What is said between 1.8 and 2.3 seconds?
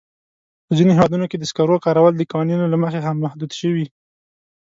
کارول د